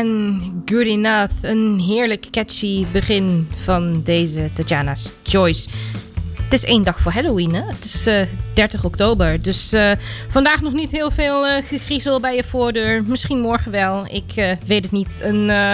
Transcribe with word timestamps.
En 0.00 0.40
Good 0.64 0.86
Enough. 0.86 1.32
Een 1.40 1.80
heerlijk 1.80 2.26
catchy 2.30 2.86
begin 2.92 3.48
van 3.64 4.02
deze 4.02 4.50
Tatjana's 4.52 5.10
Choice. 5.22 5.68
Het 6.44 6.52
is 6.52 6.64
één 6.64 6.82
dag 6.82 7.00
voor 7.00 7.12
Halloween, 7.12 7.54
hè? 7.54 7.62
Het 7.66 7.84
is 7.84 8.06
eh, 8.06 8.20
30 8.54 8.84
oktober. 8.84 9.42
Dus 9.42 9.72
eh, 9.72 9.90
vandaag 10.28 10.60
nog 10.60 10.72
niet 10.72 10.90
heel 10.90 11.10
veel 11.10 11.46
eh, 11.46 11.64
gegriezel 11.66 12.20
bij 12.20 12.36
je 12.36 12.44
voordeur. 12.44 13.02
Misschien 13.06 13.40
morgen 13.40 13.70
wel. 13.70 14.06
Ik 14.10 14.32
eh, 14.36 14.56
weet 14.66 14.82
het 14.82 14.92
niet. 14.92 15.20
Een 15.22 15.50
eh, 15.50 15.72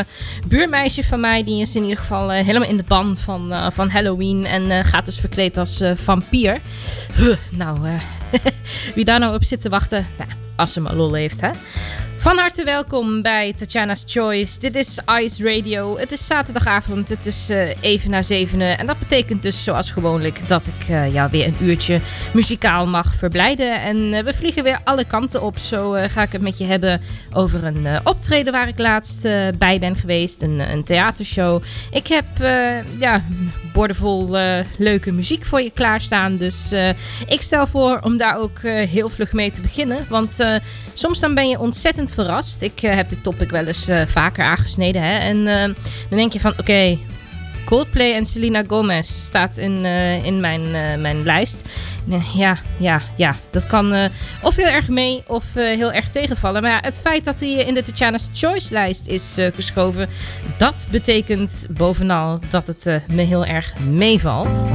buurmeisje 0.48 1.04
van 1.04 1.20
mij 1.20 1.44
die 1.44 1.60
is 1.60 1.74
in 1.76 1.82
ieder 1.82 1.98
geval 1.98 2.32
eh, 2.32 2.44
helemaal 2.44 2.68
in 2.68 2.76
de 2.76 2.84
ban 2.88 3.16
van, 3.16 3.52
eh, 3.52 3.66
van 3.70 3.88
Halloween. 3.90 4.44
En 4.44 4.70
eh, 4.70 4.84
gaat 4.84 5.04
dus 5.04 5.18
verkleed 5.20 5.56
als 5.56 5.80
eh, 5.80 5.90
vampier. 5.94 6.60
Huh, 7.16 7.36
nou, 7.50 7.86
eh, 7.86 8.40
wie 8.94 9.04
daar 9.04 9.18
nou 9.18 9.34
op 9.34 9.44
zit 9.44 9.60
te 9.60 9.68
wachten. 9.68 10.06
Nou, 10.18 10.30
als 10.56 10.72
ze 10.72 10.80
maar 10.80 10.94
lol 10.94 11.12
heeft, 11.14 11.40
hè? 11.40 11.50
Van 12.26 12.38
harte 12.38 12.64
welkom 12.64 13.22
bij 13.22 13.52
Tatjana's 13.52 14.02
Choice. 14.06 14.58
Dit 14.58 14.74
is 14.74 14.98
Ice 15.20 15.44
Radio. 15.54 15.98
Het 15.98 16.12
is 16.12 16.26
zaterdagavond. 16.26 17.08
Het 17.08 17.26
is 17.26 17.48
eh, 17.48 17.68
even 17.80 18.10
na 18.10 18.22
zevenen. 18.22 18.78
En 18.78 18.86
dat 18.86 18.98
betekent 18.98 19.42
dus 19.42 19.64
zoals 19.64 19.90
gewoonlijk 19.90 20.48
dat 20.48 20.66
ik 20.66 20.88
eh, 20.88 21.12
jou 21.12 21.30
weer 21.30 21.46
een 21.46 21.56
uurtje 21.60 22.00
muzikaal 22.32 22.86
mag 22.86 23.14
verblijden. 23.14 23.80
En 23.82 24.12
eh, 24.12 24.24
we 24.24 24.34
vliegen 24.34 24.64
weer 24.64 24.78
alle 24.84 25.04
kanten 25.04 25.42
op. 25.42 25.58
Zo 25.58 25.90
ga 25.90 26.22
ik 26.22 26.32
het 26.32 26.40
met 26.40 26.58
je 26.58 26.64
hebben 26.64 27.00
over 27.32 27.64
een 27.64 28.06
optreden 28.06 28.52
waar 28.52 28.68
ik 28.68 28.78
laatst 28.78 29.22
bij 29.58 29.78
ben 29.80 29.96
geweest. 29.96 30.42
Een, 30.42 30.58
een 30.58 30.84
theatershow. 30.84 31.62
Ik 31.90 32.06
heb 32.06 32.26
ja, 32.98 33.24
bordenvol 33.72 34.38
eh, 34.38 34.64
leuke 34.78 35.12
muziek 35.12 35.44
voor 35.44 35.60
je 35.60 35.70
klaarstaan. 35.70 36.36
Dus 36.36 36.72
ik 37.26 37.42
stel 37.42 37.66
voor 37.66 38.00
om 38.02 38.16
daar 38.16 38.38
ook 38.38 38.58
heel 38.62 39.08
vlug 39.08 39.32
mee 39.32 39.50
te 39.50 39.60
beginnen. 39.60 40.06
Want 40.08 40.38
soms 40.92 41.20
dan 41.20 41.34
ben 41.34 41.48
je 41.48 41.58
ontzettend 41.58 42.12
verrast. 42.16 42.62
Ik 42.62 42.82
eh, 42.82 42.94
heb 42.94 43.08
dit 43.08 43.22
topic 43.22 43.50
wel 43.50 43.66
eens 43.66 43.88
eh, 43.88 44.06
vaker 44.06 44.44
aangesneden. 44.44 45.02
Hè? 45.02 45.18
En 45.18 45.46
eh, 45.46 45.74
dan 46.08 46.18
denk 46.18 46.32
je 46.32 46.40
van 46.40 46.52
oké, 46.58 46.98
Coldplay 47.64 48.14
en 48.14 48.26
Selena 48.26 48.62
Gomez 48.66 49.08
staat 49.08 49.56
in, 49.56 49.84
in 50.24 50.40
mijn, 50.40 50.70
mijn 51.00 51.22
lijst. 51.22 51.62
Ja, 52.34 52.56
ja, 52.78 53.02
ja. 53.16 53.36
Dat 53.50 53.66
kan 53.66 53.94
of 54.42 54.56
heel 54.56 54.66
erg 54.66 54.88
mee 54.88 55.22
of 55.26 55.44
heel 55.54 55.92
erg 55.92 56.08
tegenvallen. 56.08 56.62
Maar 56.62 56.70
ja, 56.70 56.78
het 56.80 57.00
feit 57.00 57.24
dat 57.24 57.40
hij 57.40 57.50
in 57.50 57.74
de 57.74 57.82
Tatjana's 57.82 58.28
Choice 58.32 58.72
lijst 58.72 59.06
is 59.06 59.36
geschoven... 59.54 60.08
dat 60.58 60.86
betekent 60.90 61.66
bovenal 61.70 62.38
dat 62.50 62.66
het 62.66 62.84
me 63.12 63.22
heel 63.22 63.44
erg 63.44 63.78
meevalt. 63.78 64.68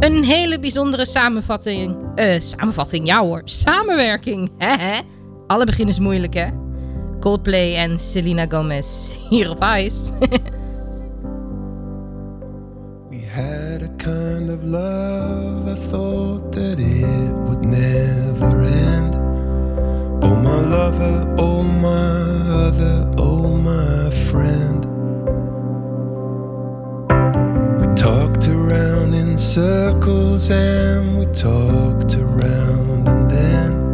Een 0.00 0.24
hele 0.24 0.58
bijzondere 0.58 1.06
samenvatting. 1.06 1.96
samenvatting, 2.38 3.06
ja 3.06 3.20
hoor. 3.20 3.42
Samenwerking. 3.44 4.50
Hè, 4.58 4.76
hè? 4.76 4.98
Alle 5.46 5.64
begin 5.64 5.88
is 5.88 5.98
moeilijk, 5.98 6.34
hè? 6.34 6.46
Coldplay 7.20 7.74
en 7.74 7.98
Selena 7.98 8.46
Gomez 8.48 9.16
hier 9.28 9.50
op 9.50 9.64
Ice. 9.78 10.12
We 13.10 13.24
had 13.34 13.82
a 13.82 13.88
kind 13.96 14.50
of 14.50 14.64
love, 14.64 15.68
I 15.68 15.74
thought 15.90 16.52
that 16.52 16.78
it 16.78 17.34
would 17.46 17.64
never 17.64 18.62
end. 18.62 19.14
Oh, 20.24 20.34
my 20.42 20.60
lover, 20.68 21.34
oh, 21.36 21.62
my 21.62 22.50
other, 22.50 23.08
oh, 23.16 23.56
my 23.56 24.10
friend. 24.10 24.84
We 27.80 27.86
talked 27.94 28.48
around 28.48 29.14
in 29.14 29.38
circles 29.38 30.50
and 30.50 31.18
we 31.18 31.26
talked 31.26 32.16
around, 32.16 33.08
and 33.08 33.30
then 33.30 33.85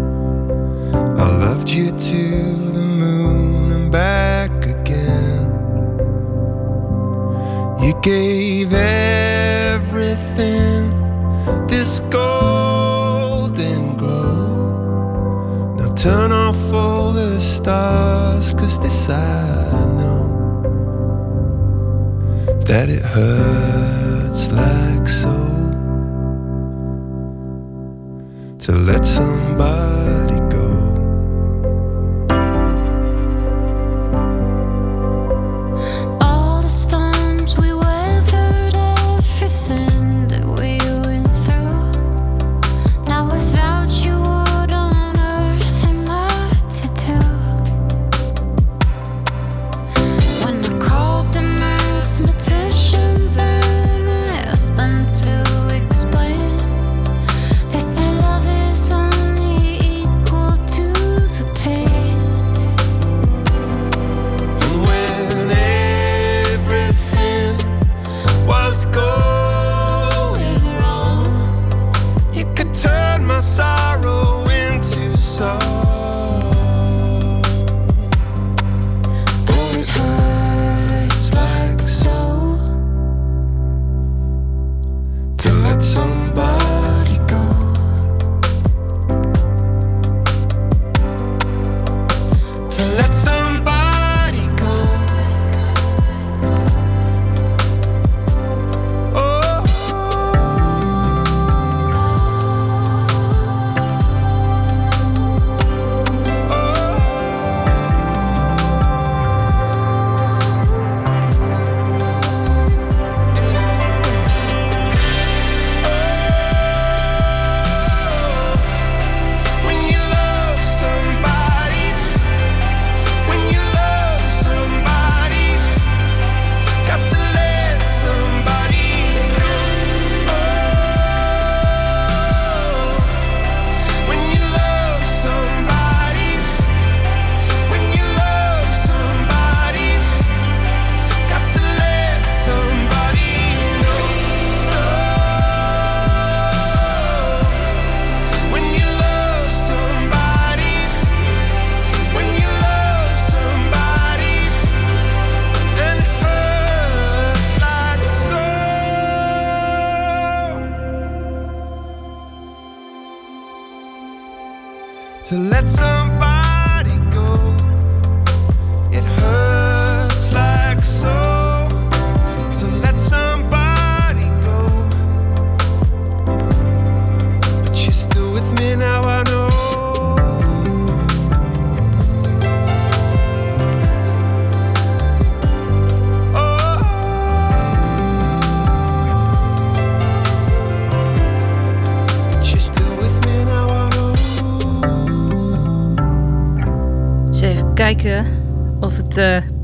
you 1.74 1.90
to 1.90 2.24
the 2.76 2.84
moon 2.84 3.72
and 3.72 3.90
back 3.90 4.50
again. 4.66 5.46
You 7.82 7.92
gave 8.02 8.72
everything 8.74 10.30
this 11.68 12.00
golden 12.10 13.96
glow. 13.96 15.74
Now 15.76 15.94
turn 15.94 16.32
off 16.32 16.72
all 16.74 17.12
the 17.12 17.40
stars, 17.40 18.52
cause 18.54 18.78
this 18.80 19.08
I 19.08 19.84
know 19.98 20.26
that 22.66 22.88
it 22.90 23.02
hurts 23.02 24.50
like 24.50 25.08
so 25.08 25.32
to 28.58 28.72
let 28.72 29.06
somebody 29.06 30.21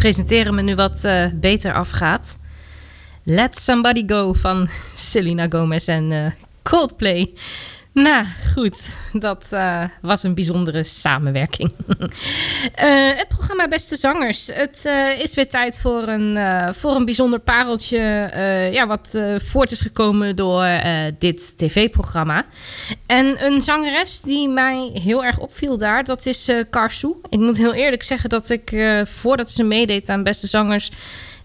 presenteren 0.08 0.54
me 0.54 0.62
nu 0.62 0.74
wat 0.74 1.04
eh, 1.04 1.26
beter 1.34 1.74
afgaat. 1.74 2.38
Let 3.22 3.58
Somebody 3.58 4.02
Go 4.06 4.32
van 4.32 4.68
Selena 4.94 5.46
Gomez 5.48 5.88
en 5.88 6.12
eh, 6.12 6.32
Coldplay. 6.62 7.34
Nou, 7.92 8.24
goed. 8.58 8.98
Dat 9.12 9.46
eh, 9.50 9.84
was 10.00 10.22
een 10.22 10.34
bijzondere 10.34 10.84
samenwerking. 10.84 11.72
Eh, 12.74 13.16
het 13.16 13.28
programma 13.28 13.68
Beste 13.68 13.96
Zangers. 13.96 14.46
Het 14.52 14.84
eh, 14.84 15.20
is 15.20 15.34
weer 15.34 15.48
tijd 15.48 15.78
voor 15.80 16.08
een, 16.08 16.38
voor 16.74 16.94
een 16.94 17.04
bijzonder 17.04 17.38
pareltje... 17.38 17.98
ja, 18.72 18.86
wat 18.86 19.18
voort 19.36 19.70
is 19.70 19.80
gekomen 19.80 20.36
door 20.36 20.66
dit 21.18 21.58
tv-programma. 21.58 22.44
En 23.06 23.44
een 23.44 23.60
zangeres 23.60 24.20
die 24.20 24.48
mij 24.48 24.90
heel 25.02 25.24
erg 25.24 25.38
opviel 25.38 25.76
daar... 25.76 26.04
dat 26.04 26.26
is 26.26 26.50
Karsu. 26.70 27.14
Ik 27.28 27.38
moet 27.38 27.56
heel 27.56 27.74
eerlijk 27.74 28.02
zeggen 28.02 28.28
dat 28.28 28.50
ik... 28.50 28.76
voordat 29.04 29.50
ze 29.50 29.62
meedeed 29.62 30.08
aan 30.08 30.22
Beste 30.22 30.46
Zangers... 30.46 30.90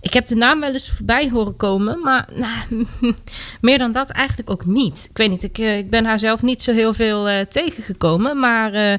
Ik 0.03 0.13
heb 0.13 0.27
de 0.27 0.35
naam 0.35 0.59
wel 0.59 0.71
eens 0.71 0.89
voorbij 0.89 1.29
horen 1.29 1.55
komen, 1.55 1.99
maar 1.99 2.29
nou, 2.33 2.85
meer 3.61 3.77
dan 3.77 3.91
dat 3.91 4.09
eigenlijk 4.09 4.49
ook 4.49 4.65
niet. 4.65 5.07
Ik 5.09 5.17
weet 5.17 5.29
niet, 5.29 5.43
ik, 5.43 5.57
eh, 5.57 5.77
ik 5.77 5.89
ben 5.89 6.05
haar 6.05 6.19
zelf 6.19 6.41
niet 6.41 6.61
zo 6.61 6.71
heel 6.71 6.93
veel 6.93 7.29
eh, 7.29 7.45
tegengekomen, 7.45 8.39
maar 8.39 8.73
eh, 8.73 8.93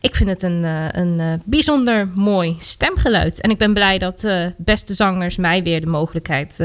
ik 0.00 0.14
vind 0.14 0.30
het 0.30 0.42
een, 0.42 0.64
een 0.98 1.42
bijzonder 1.44 2.08
mooi 2.14 2.54
stemgeluid. 2.58 3.40
En 3.40 3.50
ik 3.50 3.58
ben 3.58 3.72
blij 3.72 3.98
dat 3.98 4.28
Beste 4.56 4.94
Zangers 4.94 5.36
mij 5.36 5.62
weer 5.62 5.80
de 5.80 5.86
mogelijkheid 5.86 6.58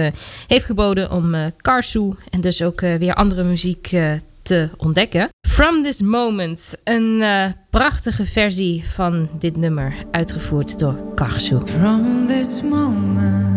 heeft 0.47 0.65
geboden 0.65 1.11
om 1.11 1.35
Karsu 1.61 2.13
en 2.29 2.41
dus 2.41 2.61
ook 2.61 2.79
weer 2.79 3.13
andere 3.13 3.43
muziek 3.43 3.95
te 4.41 4.69
ontdekken. 4.77 5.29
From 5.47 5.83
This 5.83 6.01
Moment, 6.01 6.75
een 6.83 7.23
prachtige 7.69 8.25
versie 8.25 8.83
van 8.93 9.29
dit 9.39 9.57
nummer, 9.57 9.95
uitgevoerd 10.11 10.79
door 10.79 11.13
Karsu. 11.13 11.59
From 11.65 12.27
this 12.27 12.61
moment, 12.61 13.54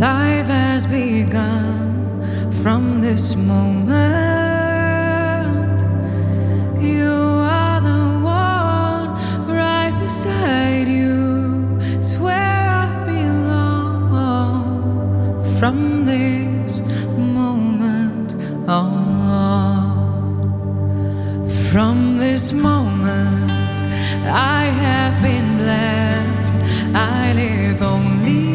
life 0.00 0.46
has 0.46 0.86
begun. 0.86 2.22
From 2.62 3.00
this 3.02 3.36
moment, 3.36 3.90
you 6.80 7.12
are 7.60 7.80
the 7.82 8.18
one 8.24 9.10
right 9.46 9.94
beside 10.00 10.88
you. 10.88 11.78
It's 11.98 12.16
where 12.16 12.68
I 12.84 13.04
belong. 13.04 14.08
From 15.58 16.06
this 16.06 16.80
moment 17.36 18.34
on, 18.66 20.00
from 21.70 22.16
this 22.16 22.52
moment. 22.54 23.50
I 24.32 24.64
have 24.84 25.20
been 25.22 25.58
blessed. 25.58 26.60
I 26.94 27.32
live 27.34 27.82
only 27.82 28.49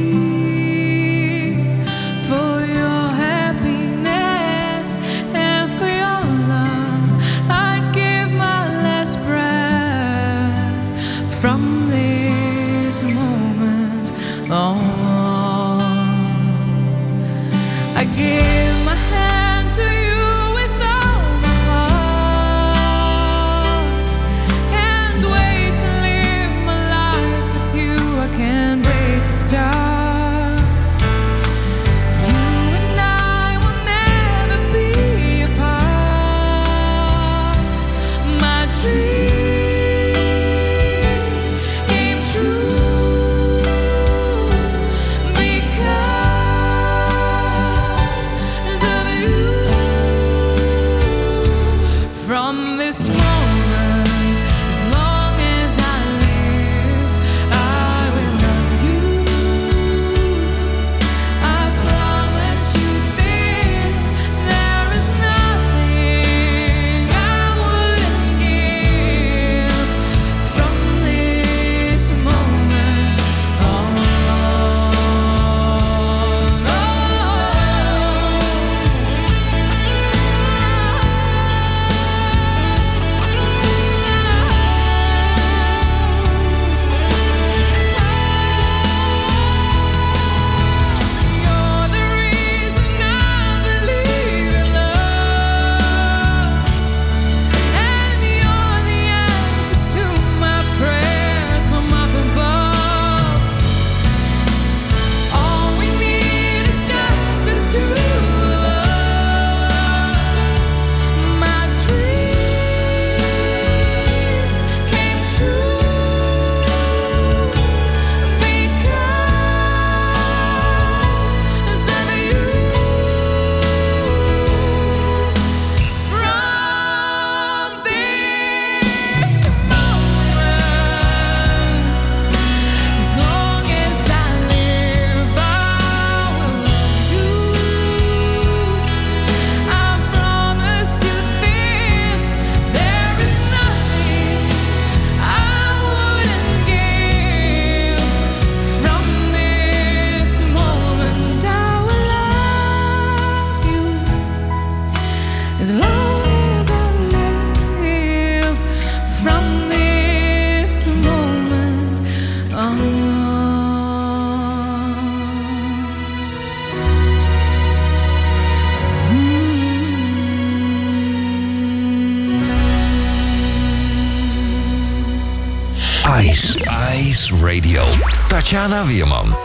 Tatjana 178.66 178.88
Weerman. 178.88 179.36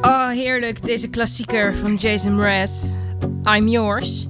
Oh, 0.00 0.28
heerlijk. 0.28 0.82
Deze 0.82 1.08
klassieker 1.08 1.76
van 1.76 1.94
Jason 1.94 2.34
Mraz. 2.34 2.84
I'm 3.56 3.68
Yours. 3.68 4.26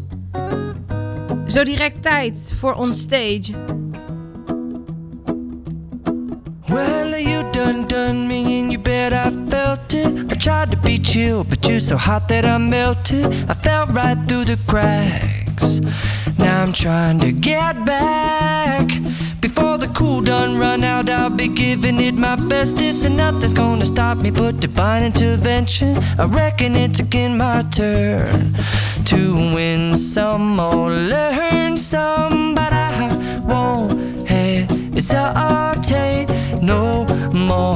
Zo 1.47 1.65
direct 1.65 2.03
tijd 2.03 2.53
voor 2.55 2.73
On 2.73 2.93
Stage. 2.93 3.43
Well, 6.67 7.23
you 7.23 7.51
done 7.51 7.87
done 7.87 8.27
me 8.27 8.61
and 8.61 8.73
you 8.73 8.79
bet 8.79 9.13
I 9.13 9.31
felt 9.49 9.93
it. 9.93 10.33
I 10.33 10.37
tried 10.37 10.71
to 10.71 10.79
be 10.79 10.99
chill, 11.03 11.45
but 11.45 11.67
you're 11.67 11.81
so 11.81 11.97
hot 11.97 12.29
that 12.29 12.45
I 12.45 12.59
melted. 12.59 13.25
I 13.51 13.55
fell 13.61 13.85
right 13.85 14.19
through 14.27 14.47
the 14.47 14.59
cracks. 14.67 15.81
Now 16.39 16.63
I'm 16.63 16.73
trying 16.73 17.19
to 17.19 17.33
get 17.33 17.85
back. 17.85 18.91
Cool 19.97 20.21
done 20.21 20.59
run 20.59 20.85
out, 20.85 21.09
I'll 21.09 21.35
be 21.35 21.49
giving 21.49 21.99
it 22.01 22.17
my 22.17 22.37
bestest, 22.37 23.07
and 23.07 23.17
nothing's 23.17 23.55
gonna 23.55 23.87
stop 23.87 24.19
me 24.19 24.31
but 24.31 24.61
divine 24.61 25.05
intervention. 25.05 25.97
I 26.19 26.27
reckon 26.27 26.77
it's 26.77 27.01
again 27.01 27.39
my 27.39 27.63
turn 27.63 28.55
to 29.07 29.33
win 29.55 29.97
some 29.97 30.61
or 30.61 30.91
learn 30.91 31.79
some, 31.79 32.55
but 32.55 32.75
I 32.75 33.09
won't 33.49 34.29
hesitate 34.29 36.29
no 36.61 37.07
more, 37.33 37.76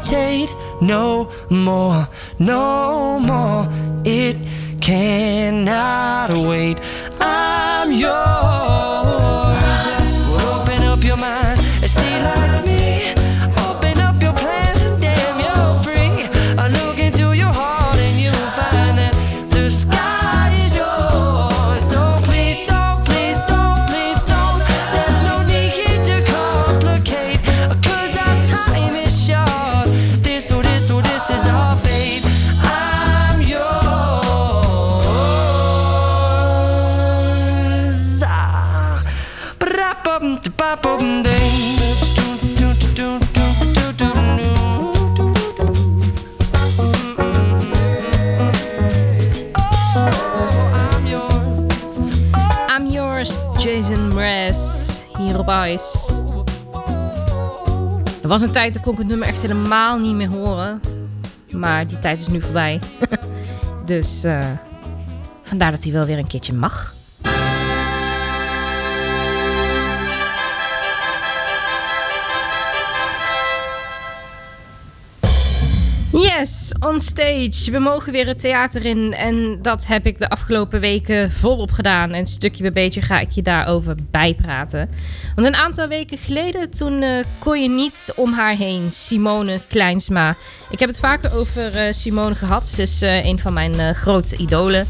no 0.81 1.29
more, 1.49 2.07
no 2.37 3.19
more. 3.19 3.67
It 4.03 4.35
cannot 4.81 6.31
wait. 6.31 6.77
I'm 7.19 7.91
yours. 7.91 8.11
Open 10.43 10.81
up 10.83 11.03
your 11.03 11.17
mind 11.17 11.59
and 11.81 11.89
see 11.89 12.23
like 12.23 12.50
Jason 53.63 54.07
Mraz, 54.07 54.89
hier 55.17 55.39
op 55.39 55.49
Ice. 55.67 56.15
Er 58.21 58.27
was 58.27 58.41
een 58.41 58.51
tijd 58.51 58.73
dat 58.73 58.81
kon 58.81 58.91
ik 58.91 58.97
het 58.97 59.07
nummer 59.07 59.27
echt 59.27 59.41
helemaal 59.41 59.97
niet 59.97 60.15
meer 60.15 60.29
horen. 60.29 60.81
Maar 61.51 61.87
die 61.87 61.99
tijd 61.99 62.19
is 62.19 62.27
nu 62.27 62.41
voorbij. 62.41 62.79
dus 63.85 64.23
eh, 64.23 64.47
vandaar 65.43 65.71
dat 65.71 65.83
hij 65.83 65.91
wel 65.93 66.05
weer 66.05 66.17
een 66.17 66.27
keertje 66.27 66.53
mag. 66.53 66.93
Yes, 76.41 76.71
on 76.79 76.99
stage. 76.99 77.71
We 77.71 77.79
mogen 77.79 78.11
weer 78.11 78.27
het 78.27 78.39
theater 78.39 78.85
in. 78.85 79.13
En 79.13 79.59
dat 79.61 79.87
heb 79.87 80.05
ik 80.05 80.19
de 80.19 80.29
afgelopen 80.29 80.79
weken 80.79 81.31
volop 81.31 81.71
gedaan. 81.71 82.11
En 82.11 82.25
stukje 82.25 82.61
bij 82.61 82.71
beetje 82.71 83.01
ga 83.01 83.19
ik 83.19 83.31
je 83.31 83.41
daarover 83.41 83.95
bijpraten. 84.11 84.89
Want 85.35 85.47
een 85.47 85.55
aantal 85.55 85.87
weken 85.87 86.17
geleden, 86.17 86.69
toen 86.69 87.01
eh, 87.01 87.23
kon 87.39 87.61
je 87.61 87.69
niet 87.69 88.13
om 88.15 88.33
haar 88.33 88.55
heen. 88.55 88.91
Simone 88.91 89.61
Kleinsma. 89.67 90.35
Ik 90.69 90.79
heb 90.79 90.89
het 90.89 90.99
vaker 90.99 91.33
over 91.35 91.75
eh, 91.75 91.93
Simone 91.93 92.35
gehad. 92.35 92.67
Ze 92.67 92.81
is 92.81 93.01
eh, 93.01 93.25
een 93.25 93.39
van 93.39 93.53
mijn 93.53 93.95
grote 93.95 94.35
idolen. 94.35 94.87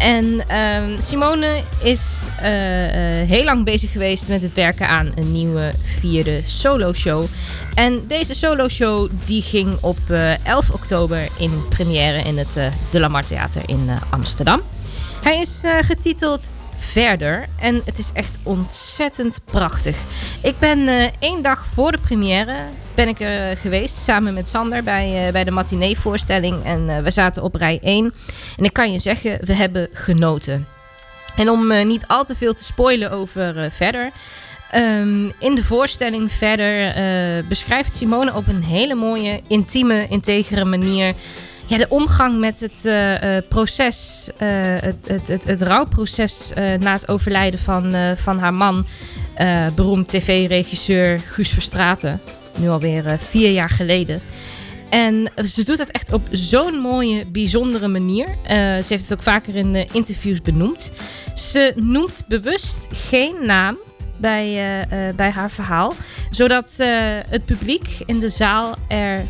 En 0.00 0.48
ehm, 0.48 1.00
Simone 1.00 1.62
is 1.82 2.26
eh, 2.38 3.20
eh, 3.20 3.28
heel 3.28 3.44
lang 3.44 3.64
bezig 3.64 3.92
geweest 3.92 4.28
met 4.28 4.42
het 4.42 4.54
werken 4.54 4.88
aan 4.88 5.12
een 5.14 5.32
nieuwe 5.32 5.72
vierde 5.82 6.40
solo-show. 6.44 7.24
En 7.74 8.06
deze 8.06 8.34
solo-show 8.34 9.10
die 9.24 9.42
ging 9.42 9.76
op 9.80 9.98
eh, 10.08 10.46
11 10.46 10.70
oktober 10.70 11.28
in 11.38 11.68
première 11.68 12.22
in 12.22 12.38
het 12.38 12.56
eh, 12.56 12.66
De 12.90 13.00
La 13.00 13.08
Mar 13.08 13.24
Theater 13.24 13.62
in 13.66 13.84
eh, 13.88 13.96
Amsterdam. 14.10 14.60
Hij 15.22 15.40
is 15.40 15.64
uh, 15.64 15.78
getiteld 15.78 16.52
Verder 16.80 17.44
en 17.58 17.82
het 17.84 17.98
is 17.98 18.10
echt 18.12 18.38
ontzettend 18.42 19.40
prachtig. 19.44 19.96
Ik 20.42 20.58
ben 20.58 20.78
uh, 20.78 21.08
één 21.18 21.42
dag 21.42 21.66
voor 21.66 21.92
de 21.92 21.98
première 21.98 22.56
ben 22.94 23.08
ik 23.08 23.20
er 23.20 23.56
geweest 23.56 23.96
samen 23.96 24.34
met 24.34 24.48
Sander 24.48 24.82
bij, 24.82 25.26
uh, 25.26 25.32
bij 25.32 25.44
de 25.44 25.50
matinee-voorstelling. 25.50 26.64
En 26.64 27.02
we 27.02 27.10
zaten 27.10 27.42
op 27.42 27.54
rij 27.54 27.78
1. 27.82 28.14
En 28.56 28.64
ik 28.64 28.72
kan 28.72 28.92
je 28.92 28.98
zeggen, 28.98 29.38
we 29.40 29.54
hebben 29.54 29.88
genoten. 29.92 30.66
En 31.36 31.50
om 31.50 31.86
niet 31.86 32.06
al 32.06 32.24
te 32.24 32.34
veel 32.34 32.54
te 32.54 32.64
spoilen 32.64 33.10
over 33.10 33.70
Verder... 33.72 34.10
Um, 34.74 35.32
in 35.38 35.54
de 35.54 35.64
voorstelling 35.64 36.32
verder 36.32 36.94
beschrijft 37.48 37.94
Simone 37.94 38.34
op 38.34 38.48
een 38.48 38.62
hele 38.62 38.94
mooie, 38.94 39.40
intieme, 39.46 40.06
integere 40.08 40.64
manier 40.64 41.14
ja, 41.70 41.78
de 41.78 41.88
omgang 41.88 42.38
met 42.38 42.60
het 42.60 42.84
uh, 42.84 43.38
proces, 43.48 44.28
uh, 44.42 44.48
het, 44.80 44.96
het, 45.06 45.28
het, 45.28 45.44
het, 45.44 45.62
rouwproces 45.62 46.52
na 46.54 46.92
het 46.92 47.08
overlijden 47.08 47.60
van, 47.60 47.92
van 48.16 48.38
haar 48.38 48.54
man, 48.54 48.86
beroemd 49.74 50.08
tv-regisseur 50.08 51.18
Guus 51.18 51.48
Verstraten. 51.48 52.20
Nu 52.56 52.68
alweer 52.68 53.18
vier 53.18 53.50
jaar 53.50 53.70
geleden. 53.70 54.20
En 54.88 55.32
ze 55.44 55.64
doet 55.64 55.78
het 55.78 55.90
echt 55.90 56.12
op 56.12 56.22
zo'n 56.30 56.78
mooie, 56.78 57.24
bijzondere 57.26 57.88
manier. 57.88 58.26
ze 58.48 58.86
heeft 58.88 59.08
het 59.08 59.12
ook 59.12 59.22
vaker 59.22 59.56
in 59.56 59.86
interviews 59.92 60.42
benoemd. 60.42 60.92
Ze 61.34 61.72
noemt 61.76 62.24
bewust 62.28 62.86
geen 62.92 63.34
naam 63.42 63.78
bij, 64.20 64.86
bij 65.16 65.30
haar 65.30 65.50
verhaal. 65.50 65.94
Zodat 66.30 66.74
het 67.28 67.44
publiek 67.44 67.86
in 68.06 68.18
de 68.18 68.28
zaal 68.28 68.74
er 68.88 69.26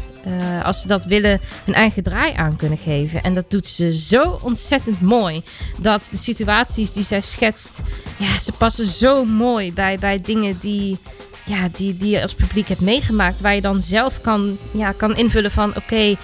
als 0.63 0.81
ze 0.81 0.87
dat 0.87 1.05
willen, 1.05 1.41
hun 1.65 1.75
eigen 1.75 2.03
draai 2.03 2.33
aan 2.37 2.57
kunnen 2.57 2.79
geven. 2.79 3.23
En 3.23 3.35
dat 3.35 3.51
doet 3.51 3.67
ze 3.67 3.93
zo 3.93 4.39
ontzettend 4.43 5.01
mooi. 5.01 5.43
Dat 5.79 6.09
de 6.11 6.17
situaties 6.17 6.93
die 6.93 7.05
zij 7.05 7.21
schetst, 7.21 7.81
ja, 8.19 8.39
ze 8.39 8.53
passen 8.53 8.87
zo 8.87 9.25
mooi 9.25 9.73
bij, 9.73 9.99
bij 9.99 10.21
dingen 10.21 10.59
die, 10.59 10.99
ja, 11.45 11.69
die, 11.77 11.97
die 11.97 12.11
je 12.11 12.23
als 12.23 12.35
publiek 12.35 12.69
hebt 12.69 12.81
meegemaakt. 12.81 13.41
Waar 13.41 13.55
je 13.55 13.61
dan 13.61 13.83
zelf 13.83 14.21
kan, 14.21 14.59
ja, 14.71 14.93
kan 14.93 15.17
invullen 15.17 15.51
van 15.51 15.77
oké. 15.77 16.17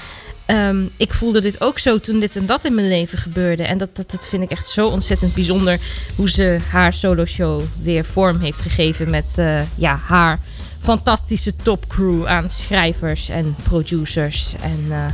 Um, 0.50 0.90
ik 0.96 1.12
voelde 1.12 1.40
dit 1.40 1.60
ook 1.60 1.78
zo 1.78 1.98
toen 1.98 2.20
dit 2.20 2.36
en 2.36 2.46
dat 2.46 2.64
in 2.64 2.74
mijn 2.74 2.88
leven 2.88 3.18
gebeurde. 3.18 3.62
En 3.62 3.78
dat, 3.78 3.96
dat, 3.96 4.10
dat 4.10 4.26
vind 4.28 4.42
ik 4.42 4.50
echt 4.50 4.68
zo 4.68 4.86
ontzettend 4.86 5.34
bijzonder. 5.34 5.78
Hoe 6.16 6.30
ze 6.30 6.58
haar 6.70 6.92
solo 6.92 7.24
show 7.24 7.62
weer 7.82 8.04
vorm 8.04 8.40
heeft 8.40 8.60
gegeven 8.60 9.10
met 9.10 9.34
uh, 9.38 9.62
ja, 9.74 10.00
haar 10.04 10.38
fantastische 10.80 11.56
topcrew 11.62 12.26
aan 12.26 12.50
schrijvers 12.50 13.28
en 13.28 13.56
producers. 13.62 14.54
En 14.60 14.84
uh, 14.88 15.06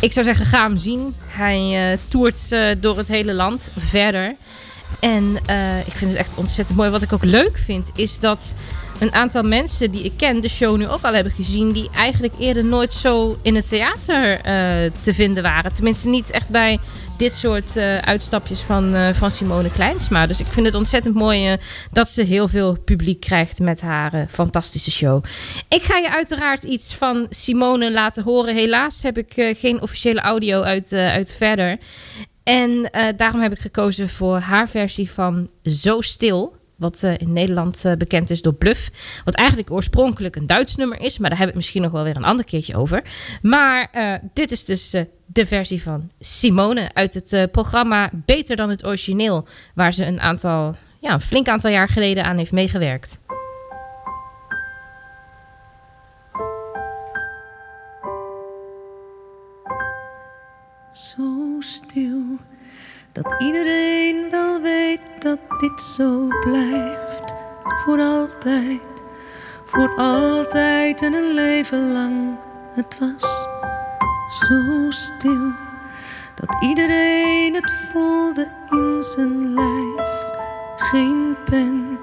ik 0.00 0.12
zou 0.12 0.24
zeggen, 0.26 0.46
ga 0.46 0.66
hem 0.66 0.76
zien. 0.76 1.14
Hij 1.26 1.92
uh, 1.92 1.98
toert 2.08 2.48
door 2.80 2.96
het 2.96 3.08
hele 3.08 3.34
land 3.34 3.70
verder. 3.78 4.36
En 5.00 5.36
ik 5.86 5.92
vind 5.92 6.10
het 6.10 6.18
echt 6.18 6.34
ontzettend 6.34 6.78
mooi. 6.78 6.90
Wat 6.90 7.02
ik 7.02 7.12
ook 7.12 7.24
leuk 7.24 7.58
vind, 7.64 7.90
is 7.94 8.18
dat 8.18 8.54
een 9.02 9.14
aantal 9.14 9.42
mensen 9.42 9.90
die 9.90 10.02
ik 10.02 10.12
ken 10.16 10.40
de 10.40 10.48
show 10.48 10.76
nu 10.76 10.88
ook 10.88 11.02
al 11.02 11.14
hebben 11.14 11.32
gezien. 11.32 11.72
Die 11.72 11.90
eigenlijk 11.94 12.34
eerder 12.38 12.64
nooit 12.64 12.94
zo 12.94 13.38
in 13.42 13.54
het 13.54 13.68
theater 13.68 14.40
te 15.02 15.14
vinden 15.14 15.42
waren. 15.42 15.72
Tenminste, 15.72 16.08
niet 16.08 16.30
echt 16.30 16.48
bij 16.48 16.78
dit 17.16 17.32
soort 17.32 17.76
uh, 17.76 17.98
uitstapjes 17.98 18.60
van, 18.60 18.94
uh, 18.94 19.08
van 19.08 19.30
Simone 19.30 19.70
Kleinsma. 19.70 20.26
Dus 20.26 20.40
ik 20.40 20.46
vind 20.46 20.66
het 20.66 20.74
ontzettend 20.74 21.14
mooi 21.14 21.56
dat 21.92 22.08
ze 22.08 22.22
heel 22.22 22.48
veel 22.48 22.78
publiek 22.84 23.20
krijgt 23.20 23.58
met 23.60 23.80
haar 23.80 24.26
fantastische 24.30 24.90
show. 24.90 25.24
Ik 25.68 25.82
ga 25.82 25.96
je 25.96 26.10
uiteraard 26.10 26.62
iets 26.62 26.94
van 26.94 27.26
Simone 27.30 27.92
laten 27.92 28.22
horen. 28.22 28.54
Helaas 28.54 29.02
heb 29.02 29.18
ik 29.18 29.56
geen 29.58 29.82
officiële 29.82 30.20
audio 30.20 30.62
uit, 30.62 30.92
uit 30.92 31.32
verder. 31.32 31.78
En 32.42 32.90
daarom 33.16 33.40
heb 33.40 33.52
ik 33.52 33.58
gekozen 33.58 34.08
voor 34.08 34.38
haar 34.38 34.68
versie 34.68 35.10
van 35.10 35.50
Zo 35.62 36.00
Stil. 36.00 36.60
Wat 36.82 37.02
uh, 37.04 37.18
in 37.18 37.32
Nederland 37.32 37.84
uh, 37.86 37.92
bekend 37.92 38.30
is 38.30 38.42
door 38.42 38.54
Bluff. 38.54 38.90
Wat 39.24 39.34
eigenlijk 39.34 39.70
oorspronkelijk 39.70 40.36
een 40.36 40.46
Duits 40.46 40.76
nummer 40.76 41.00
is. 41.00 41.18
Maar 41.18 41.30
daar 41.30 41.38
heb 41.38 41.48
ik 41.48 41.54
misschien 41.54 41.82
nog 41.82 41.90
wel 41.90 42.04
weer 42.04 42.16
een 42.16 42.24
ander 42.24 42.44
keertje 42.44 42.76
over. 42.76 43.02
Maar 43.42 43.88
uh, 43.94 44.14
dit 44.32 44.50
is 44.50 44.64
dus 44.64 44.90
de 45.26 45.46
versie 45.46 45.82
van 45.82 46.10
Simone 46.18 46.90
uit 46.92 47.14
het 47.14 47.50
programma 47.52 48.10
Beter 48.12 48.56
dan 48.56 48.70
het 48.70 48.86
origineel. 48.86 49.46
Waar 49.74 49.92
ze 49.92 50.06
een 50.06 50.20
aantal, 50.20 50.76
ja, 51.00 51.12
een 51.12 51.20
flink 51.20 51.48
aantal 51.48 51.70
jaar 51.70 51.88
geleden 51.88 52.24
aan 52.24 52.36
heeft 52.36 52.52
meegewerkt. 52.52 53.20
Zo 60.92 61.56
stil 61.60 62.11
dat 63.12 63.34
iedereen 63.38 64.30
wel 64.30 64.60
weet 64.60 65.00
dat 65.18 65.38
dit 65.58 65.82
zo 65.82 66.28
blijft. 66.44 67.34
Voor 67.62 67.98
altijd, 67.98 69.02
voor 69.64 69.94
altijd 69.96 71.02
en 71.02 71.12
een 71.14 71.34
leven 71.34 71.92
lang. 71.92 72.38
Het 72.74 72.98
was 72.98 73.46
zo 74.28 74.90
stil 74.90 75.52
dat 76.34 76.62
iedereen 76.62 77.54
het 77.54 77.72
voelde 77.92 78.46
in 78.70 79.02
zijn 79.02 79.54
lijf. 79.54 80.30
Geen 80.76 81.36
pen 81.44 81.98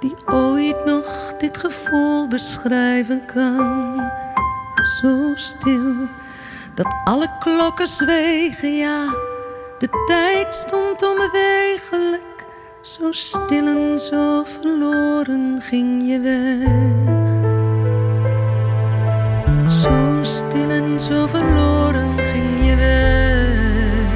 die 0.00 0.16
ooit 0.26 0.84
nog 0.84 1.34
dit 1.38 1.56
gevoel 1.56 2.28
beschrijven 2.28 3.24
kan. 3.24 4.10
Zo 5.00 5.32
stil 5.34 6.08
dat 6.74 6.94
alle 7.04 7.28
klokken 7.38 7.86
zwegen, 7.86 8.72
ja 8.76 9.30
de 9.82 10.02
tijd 10.06 10.54
stond 10.54 11.02
onbewegelijk, 11.02 12.46
zo 12.80 13.12
stil 13.12 13.66
en 13.66 13.98
zo 13.98 14.42
verloren 14.44 15.60
ging 15.60 16.08
je 16.08 16.20
weg. 16.20 16.70
Zo 19.72 20.18
stil 20.20 20.70
en 20.70 21.00
zo 21.00 21.26
verloren 21.26 22.22
ging 22.22 22.64
je 22.64 22.76
weg. 22.76 24.12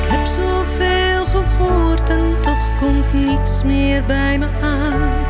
Ik 0.00 0.10
heb 0.10 0.26
zoveel 0.26 1.26
gehoord 1.26 2.10
en 2.10 2.40
toch 2.40 2.78
komt 2.80 3.12
niets 3.12 3.62
meer 3.64 4.04
bij 4.04 4.38
me 4.38 4.46
aan. 4.62 5.26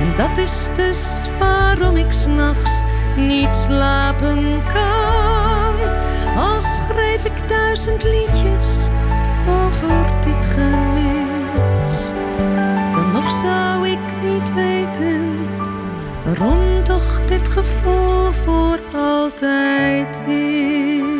En 0.00 0.16
dat 0.16 0.38
is 0.38 0.68
dus 0.74 1.28
waarom 1.38 1.96
ik 1.96 2.10
s'nachts 2.12 2.82
niet 3.16 3.56
slapen 3.56 4.62
kan. 4.72 5.45
Al 6.36 6.60
schreef 6.60 7.24
ik 7.24 7.48
duizend 7.48 8.02
liedjes 8.02 8.88
over 9.48 10.20
dit 10.24 10.46
gemis, 10.46 12.10
dan 12.94 13.12
nog 13.12 13.30
zou 13.30 13.88
ik 13.88 14.22
niet 14.22 14.54
weten 14.54 15.38
waarom 16.24 16.82
toch 16.82 17.20
dit 17.26 17.48
gevoel 17.48 18.30
voor 18.30 18.78
altijd 18.94 20.20
is. 20.26 21.15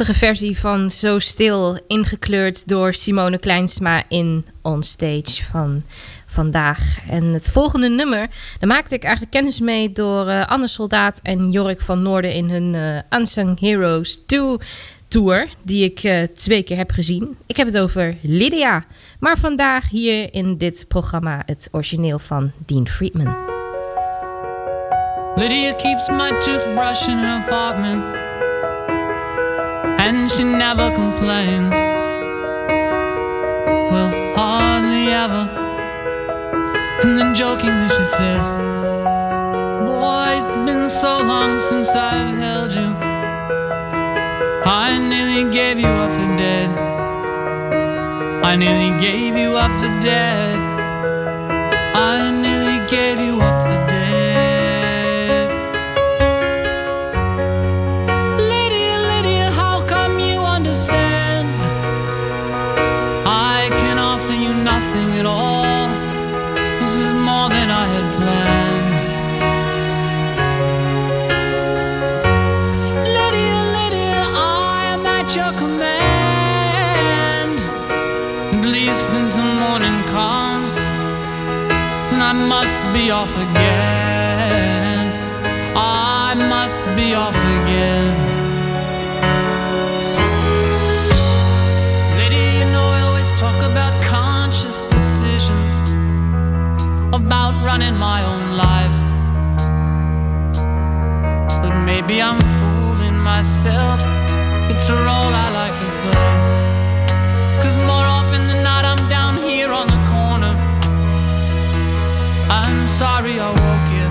Prachtige 0.00 0.26
versie 0.26 0.58
van 0.58 0.90
Zo 0.90 1.18
Stil, 1.18 1.78
ingekleurd 1.86 2.68
door 2.68 2.94
Simone 2.94 3.38
Kleinsma 3.38 4.02
in 4.08 4.46
Onstage 4.62 5.44
van 5.44 5.82
vandaag. 6.26 6.98
En 7.08 7.24
het 7.24 7.50
volgende 7.50 7.88
nummer, 7.88 8.28
daar 8.58 8.68
maakte 8.68 8.94
ik 8.94 9.02
eigenlijk 9.02 9.32
kennis 9.32 9.60
mee 9.60 9.92
door 9.92 10.26
uh, 10.26 10.46
Anne 10.46 10.68
Soldaat 10.68 11.20
en 11.22 11.50
Jorik 11.50 11.80
van 11.80 12.02
Noorden 12.02 12.32
in 12.32 12.50
hun 12.50 12.74
uh, 12.74 13.18
Unsung 13.20 13.60
Heroes 13.60 14.22
2 14.26 14.56
tour, 15.08 15.48
die 15.62 15.84
ik 15.84 16.02
uh, 16.02 16.22
twee 16.22 16.62
keer 16.62 16.76
heb 16.76 16.90
gezien. 16.90 17.36
Ik 17.46 17.56
heb 17.56 17.66
het 17.66 17.78
over 17.78 18.16
Lydia, 18.22 18.84
maar 19.18 19.38
vandaag 19.38 19.88
hier 19.88 20.34
in 20.34 20.56
dit 20.56 20.84
programma 20.88 21.42
het 21.46 21.68
origineel 21.72 22.18
van 22.18 22.52
Dean 22.66 22.88
Friedman. 22.88 23.36
Lydia 25.36 25.72
keeps 25.72 26.08
my 26.08 26.30
toothbrush 26.38 27.06
in 27.08 27.16
her 27.16 27.42
apartment 27.42 28.19
And 30.02 30.30
she 30.30 30.44
never 30.44 30.90
complains. 30.90 31.74
Well, 33.92 34.10
hardly 34.34 35.08
ever. 35.08 35.44
And 37.02 37.18
then 37.18 37.34
jokingly 37.34 37.90
she 37.90 38.04
says 38.06 38.48
Boy, 39.84 40.40
it's 40.40 40.56
been 40.66 40.88
so 40.88 41.22
long 41.22 41.60
since 41.60 41.90
I've 41.94 42.34
held 42.34 42.72
you. 42.72 42.90
I 44.64 44.96
nearly 44.98 45.52
gave 45.52 45.78
you 45.78 45.92
up 46.04 46.12
for 46.12 46.36
dead. 46.38 46.70
I 48.42 48.56
nearly 48.56 48.98
gave 48.98 49.36
you 49.36 49.56
up 49.56 49.70
for 49.80 50.00
dead. 50.00 50.56
I 51.94 52.30
nearly 52.30 52.88
gave 52.88 53.20
you 53.20 53.38
up 53.42 53.59
Until 79.12 79.52
morning 79.64 79.98
comes, 80.04 80.72
and 82.12 82.22
I 82.22 82.32
must 82.32 82.80
be 82.94 83.10
off 83.10 83.32
again. 83.46 85.06
I 85.76 86.34
must 86.34 86.86
be 86.94 87.14
off 87.14 87.34
again. 87.58 88.14
Lady, 92.18 92.58
you 92.58 92.66
know 92.72 92.86
I 92.98 93.00
always 93.08 93.30
talk 93.32 93.58
about 93.70 94.00
conscious 94.02 94.86
decisions, 94.86 95.72
about 97.12 97.52
running 97.64 97.96
my 97.96 98.22
own 98.24 98.56
life. 98.66 98.96
But 101.62 101.74
maybe 101.84 102.22
I'm 102.22 102.40
fooling 102.58 103.18
myself. 103.18 104.00
It's 104.70 104.88
a 104.88 104.94
role 104.94 105.34
I 105.44 105.50
like 105.50 105.59
sorry 113.00 113.40
I 113.40 113.48
woke 113.64 113.90
you. 113.96 114.08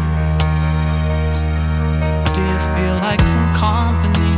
Do 2.33 2.41
you 2.51 2.59
feel 2.73 2.95
like 3.07 3.21
some 3.21 3.49
company? 3.53 4.33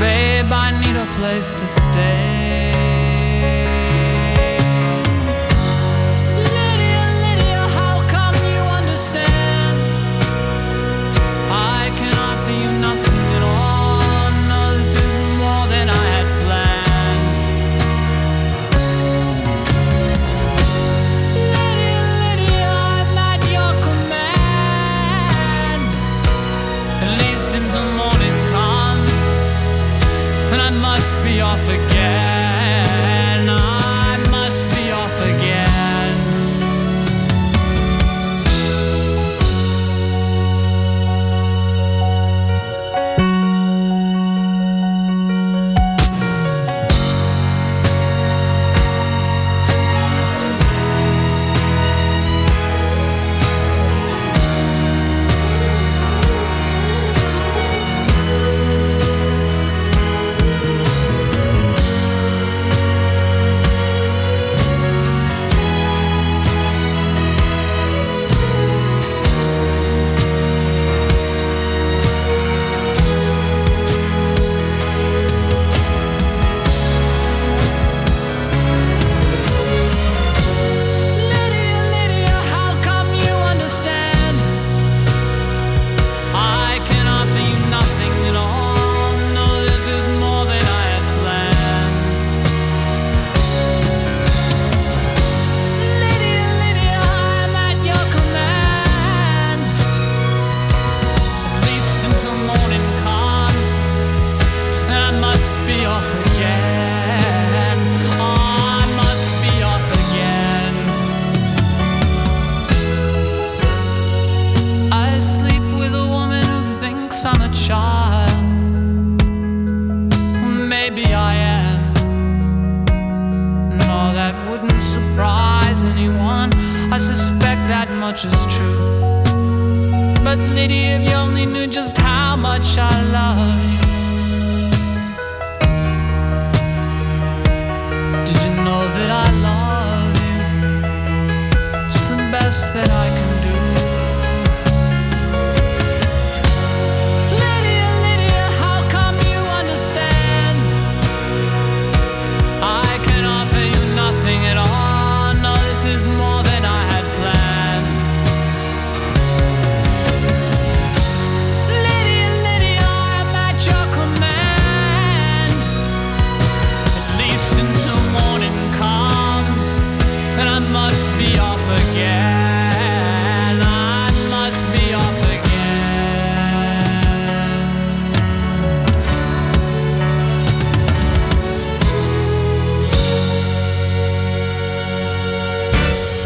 Babe, 0.00 0.50
I 0.50 0.68
need 0.82 0.96
a 0.96 1.06
place 1.18 1.54
to 1.54 1.66
stay. 1.68 2.79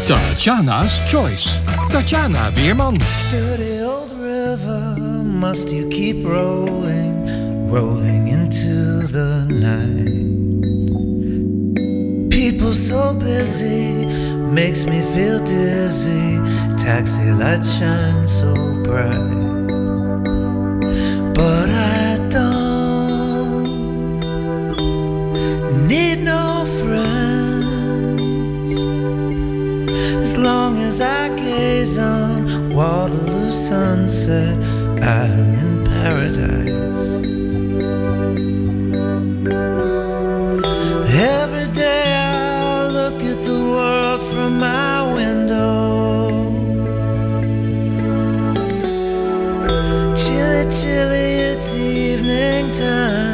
Tatjana's 0.05 0.99
Choice. 1.09 1.47
Tatjana 1.89 2.51
Weerman. 2.51 2.99
Dirty 3.31 3.79
old 3.79 4.11
river, 4.11 4.95
must 4.99 5.69
you 5.69 5.89
keep 5.89 6.23
rolling, 6.23 7.25
rolling 7.67 8.27
into 8.27 9.07
the 9.07 9.47
night? 9.49 10.29
People 12.29 12.71
so 12.73 13.15
busy, 13.15 14.05
makes 14.53 14.85
me 14.85 15.01
feel 15.01 15.39
dizzy. 15.39 16.37
Taxi 16.77 17.31
light 17.31 17.65
shines 17.65 18.31
so 18.31 18.53
bright. 18.83 19.33
But 21.33 21.69
I 21.71 21.94
long 30.45 30.77
as 30.77 31.01
I 31.01 31.35
gaze 31.35 31.97
on 31.97 32.69
Waterloo 32.71 33.51
sunset, 33.51 34.55
I'm 35.01 35.55
in 35.63 35.83
paradise. 35.83 37.05
Every 41.33 41.67
day 41.73 42.13
I 42.13 42.87
look 42.97 43.23
at 43.23 43.41
the 43.41 43.59
world 43.73 44.21
from 44.21 44.59
my 44.59 45.13
window. 45.17 46.29
Chilly, 50.13 50.63
chilly, 50.69 51.29
it's 51.49 51.73
evening 51.73 52.69
time. 52.69 53.24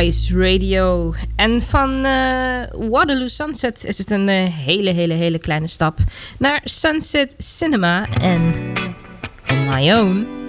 Ice 0.00 0.38
Radio. 0.38 1.14
En 1.36 1.60
van 1.60 2.04
eh, 2.04 2.62
Waterloo 2.90 3.28
Sunset 3.28 3.84
is 3.84 3.98
het 3.98 4.10
een 4.10 4.28
eh, 4.28 4.54
hele, 4.54 4.90
hele, 4.90 5.14
hele 5.14 5.38
kleine 5.38 5.66
stap 5.66 5.98
naar 6.38 6.60
Sunset 6.64 7.34
Cinema 7.38 8.08
en 8.20 8.54
My 9.68 9.92
Own. 9.92 10.39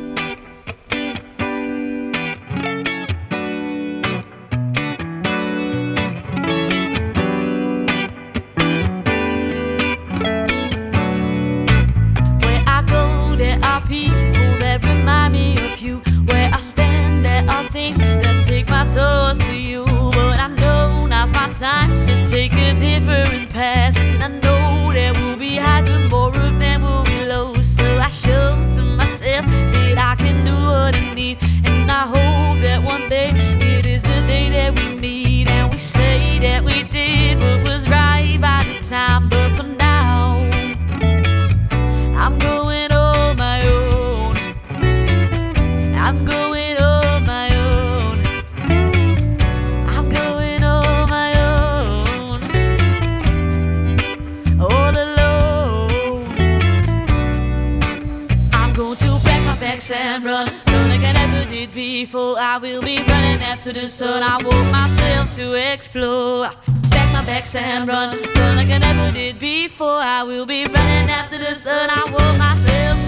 I 62.53 62.57
will 62.57 62.81
be 62.81 62.97
running 62.97 63.41
after 63.41 63.71
the 63.71 63.87
sun. 63.87 64.23
I 64.23 64.35
want 64.43 64.71
myself 64.73 65.33
to 65.37 65.53
explore. 65.53 66.49
Back 66.89 67.13
my 67.13 67.23
backs 67.23 67.55
and 67.55 67.87
run, 67.87 68.21
run 68.35 68.57
like 68.57 68.67
I 68.67 68.77
never 68.77 69.09
did 69.13 69.39
before. 69.39 70.01
I 70.01 70.23
will 70.23 70.45
be 70.45 70.65
running 70.65 71.09
after 71.09 71.37
the 71.37 71.55
sun. 71.55 71.89
I 71.89 72.03
want 72.11 72.37
myself 72.37 73.00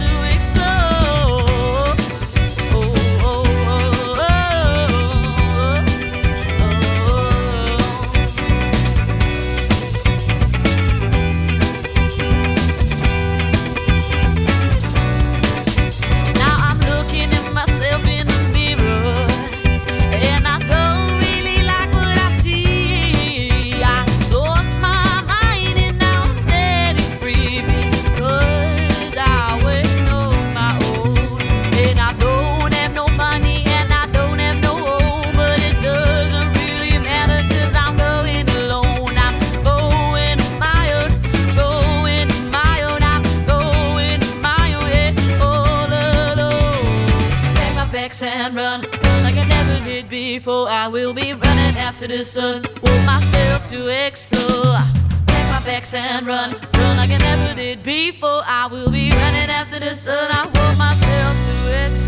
to 52.08 52.18
the 52.18 52.24
sun. 52.24 52.66
Want 52.84 53.06
myself 53.06 53.70
to 53.70 53.88
explore. 53.88 54.80
Pack 55.28 55.46
my 55.52 55.66
bags 55.66 55.94
and 55.94 56.28
run. 56.28 56.52
Run 56.76 56.98
like 56.98 57.12
I 57.12 57.18
never 57.18 57.56
did 57.56 57.82
before. 57.84 58.42
I 58.46 58.68
will 58.68 58.90
be 58.90 59.10
running 59.12 59.50
after 59.50 59.80
the 59.80 59.94
sun. 59.94 60.30
I 60.32 60.46
want 60.46 60.78
myself 60.78 61.36
to 61.48 61.86
explore. 61.86 62.03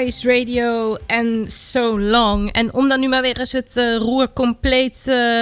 Ice 0.00 0.28
Radio 0.28 0.96
en 1.06 1.44
So 1.50 2.00
Long. 2.00 2.52
En 2.52 2.72
om 2.72 2.88
dan 2.88 3.00
nu 3.00 3.08
maar 3.08 3.22
weer 3.22 3.38
eens 3.38 3.52
het 3.52 3.76
uh, 3.76 3.96
roer 3.96 4.32
compleet 4.32 5.04
uh, 5.08 5.40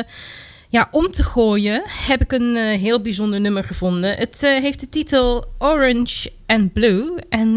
ja, 0.69 0.89
om 0.91 1.11
te 1.11 1.23
gooien, 1.23 1.83
heb 1.87 2.21
ik 2.21 2.33
een 2.33 2.57
uh, 2.57 2.79
heel 2.79 3.03
bijzonder 3.03 3.41
nummer 3.41 3.65
gevonden. 3.65 4.17
Het 4.17 4.41
heeft 4.41 4.81
de 4.81 4.89
titel 4.89 5.45
Orange 5.59 6.33
and 6.47 6.73
Blue. 6.73 7.21
En 7.29 7.55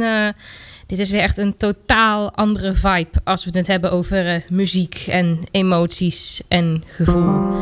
dit 0.88 1.00
is 1.00 1.10
weer 1.10 1.22
echt 1.22 1.38
een 1.38 1.58
totaal 1.58 2.32
andere 2.32 2.74
vibe 2.74 3.22
als 3.24 3.46
we 3.46 3.58
het 3.58 3.68
hebben 3.68 3.92
over 3.92 4.46
muziek 4.50 5.06
en 5.10 5.40
emoties 5.52 6.42
en 6.48 6.84
gevoel. 6.86 7.56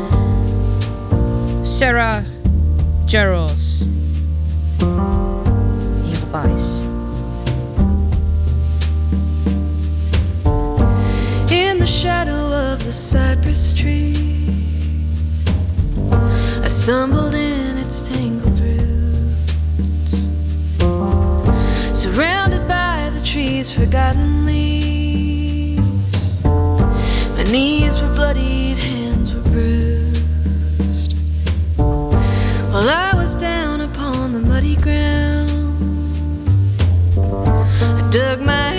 Sarah 1.62 2.24
Gerals. 3.06 3.86
Hier 6.04 6.22
op 6.22 6.52
Ice. 6.54 6.93
The 11.84 11.90
shadow 11.90 12.50
of 12.72 12.82
the 12.82 12.92
cypress 12.92 13.74
tree. 13.74 14.16
I 16.62 16.66
stumbled 16.66 17.34
in 17.34 17.76
its 17.76 18.08
tangled 18.08 18.58
roots, 18.58 20.12
surrounded 21.92 22.66
by 22.66 23.10
the 23.12 23.20
tree's 23.20 23.70
forgotten 23.70 24.46
leaves. 24.46 26.42
My 26.42 27.42
knees 27.52 28.00
were 28.00 28.14
bloodied, 28.14 28.78
hands 28.78 29.34
were 29.34 29.42
bruised. 29.42 31.12
While 31.76 32.88
I 32.88 33.12
was 33.14 33.34
down 33.34 33.82
upon 33.82 34.32
the 34.32 34.40
muddy 34.40 34.76
ground, 34.76 35.50
I 37.98 38.08
dug 38.10 38.40
my 38.40 38.73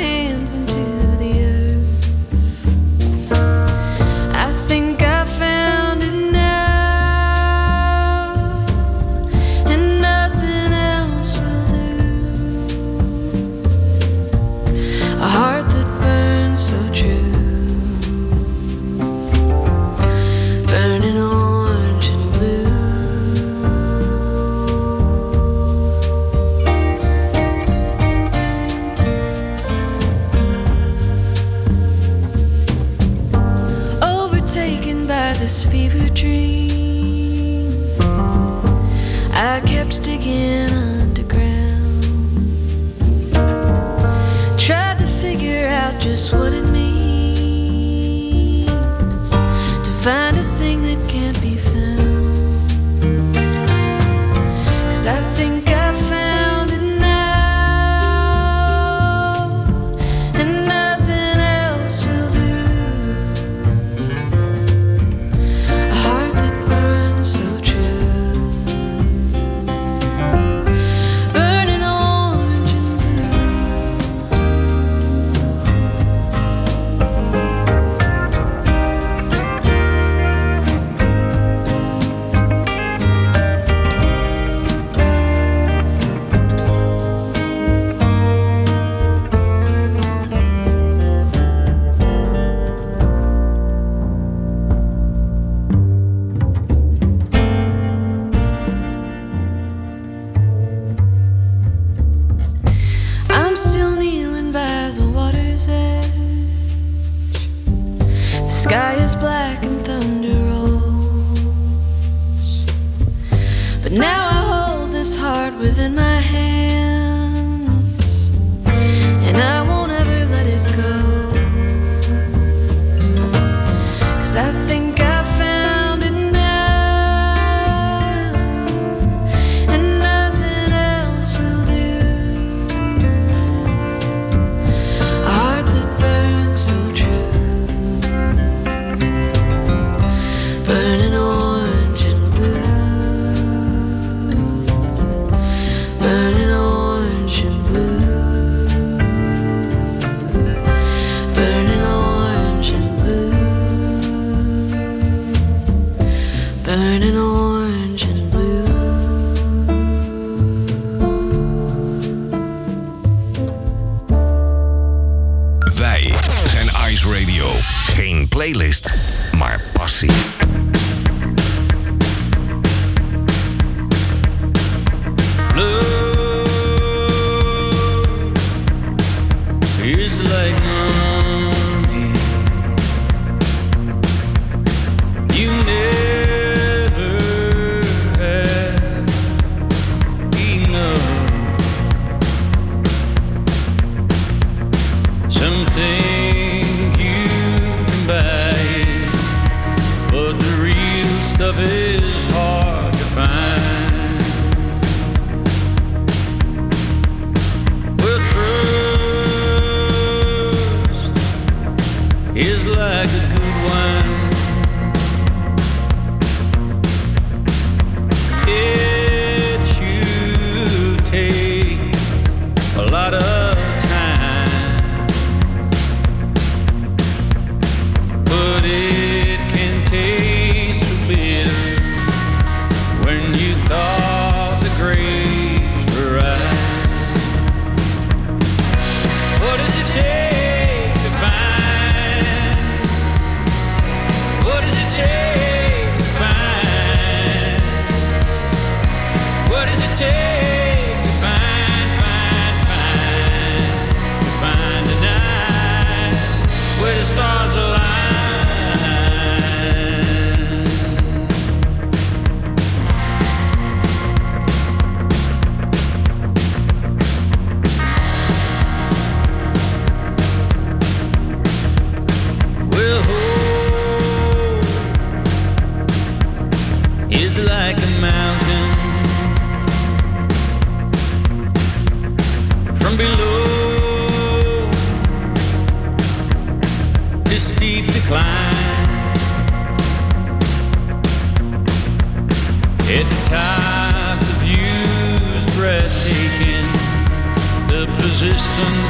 The 298.36 298.85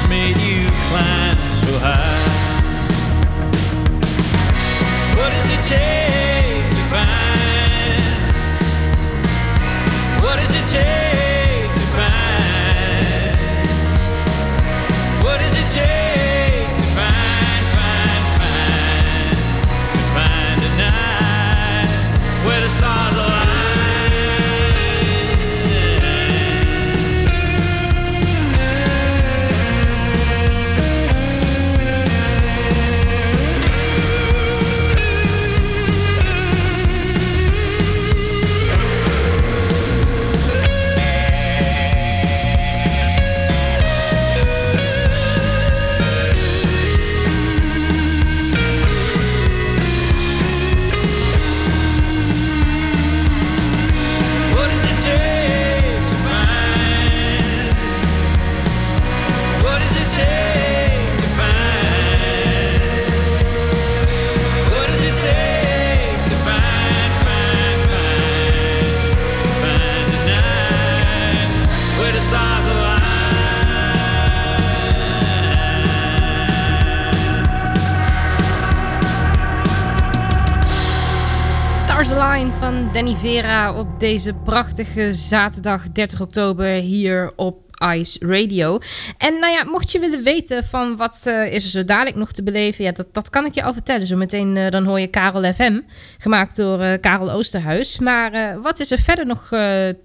Danny 82.95 83.15
Vera 83.15 83.79
op 83.79 83.99
deze 83.99 84.33
prachtige 84.33 85.13
zaterdag 85.13 85.91
30 85.91 86.21
oktober 86.21 86.67
hier 86.67 87.31
op 87.35 87.64
Ice 87.83 88.19
Radio. 88.27 88.79
En 89.17 89.39
nou 89.39 89.53
ja, 89.53 89.63
mocht 89.63 89.91
je 89.91 89.99
willen 89.99 90.23
weten 90.23 90.63
van 90.63 90.95
wat 90.95 91.21
eh, 91.25 91.53
is 91.53 91.63
er 91.63 91.69
zo 91.69 91.85
dadelijk 91.85 92.15
nog 92.15 92.31
te 92.31 92.43
beleven, 92.43 92.83
ja, 92.83 92.91
dat, 92.91 93.07
dat 93.11 93.29
kan 93.29 93.45
ik 93.45 93.53
je 93.53 93.63
al 93.63 93.73
vertellen. 93.73 94.07
Zometeen 94.07 94.57
eh, 94.57 94.69
dan 94.69 94.85
hoor 94.85 94.99
je 94.99 95.07
Karel 95.07 95.53
FM, 95.53 95.79
gemaakt 96.17 96.55
door 96.55 96.81
eh, 96.81 96.99
Karel 97.01 97.31
Oosterhuis. 97.31 97.99
Maar 97.99 98.61
wat 98.61 98.79
is 98.79 98.91
er 98.91 98.99
verder 98.99 99.25
nog 99.25 99.47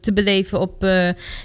te 0.00 0.12
beleven 0.14 0.60
op 0.60 0.86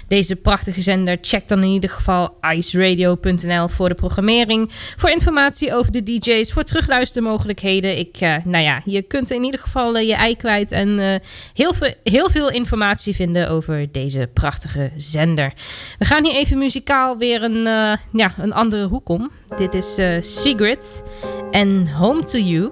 deze 0.08 0.36
prachtige 0.36 0.82
zender? 0.82 1.18
Check 1.20 1.48
dan 1.48 1.62
in 1.62 1.68
ieder 1.68 1.90
geval 1.90 2.36
iceradio.nl 2.54 3.68
voor 3.68 3.88
de 3.88 3.94
programmering, 3.94 4.70
voor 4.96 5.10
informatie 5.10 5.74
over 5.74 5.92
de 5.92 6.02
DJ's, 6.02 6.52
voor 6.52 6.62
terugluistermogelijkheden. 6.62 7.98
Ik, 7.98 8.20
nou 8.44 8.64
ja, 8.64 8.82
je 8.84 9.02
kunt 9.02 9.30
in 9.30 9.44
ieder 9.44 9.60
geval 9.60 9.98
je 9.98 10.14
ei 10.14 10.36
kwijt 10.36 10.72
en 10.72 11.20
heel, 11.54 11.74
veel, 11.74 11.94
heel 12.04 12.30
veel 12.30 12.50
informatie 12.50 13.14
vinden 13.14 13.48
over 13.50 13.92
deze 13.92 14.28
prachtige 14.32 14.90
zender. 14.96 15.52
We 15.98 16.04
gaan 16.04 16.15
hier 16.24 16.34
even 16.34 16.58
muzikaal 16.58 17.16
weer 17.16 17.42
een, 17.42 17.66
eh, 17.66 17.96
ja, 18.12 18.32
een 18.38 18.52
andere 18.52 18.86
hoek 18.86 19.08
om. 19.08 19.30
Dit 19.56 19.74
is 19.74 19.98
eh 19.98 20.20
Secret 20.20 21.02
en 21.50 21.88
Home 21.88 22.22
to 22.22 22.38
You. 22.38 22.70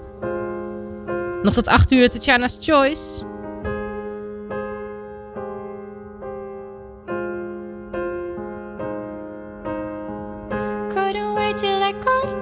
Nog 1.43 1.55
tot 1.55 1.69
8 1.69 1.91
uur, 1.91 2.09
Tatjana's 2.09 2.59
Choice. 2.61 3.25
Couldn't 10.89 11.35
wait 11.35 11.57
till 11.57 11.83
I 11.83 11.93